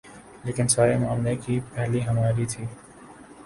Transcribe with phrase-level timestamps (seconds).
[0.43, 2.65] لیکن سارے معاملے کی پہل ہماری تھی۔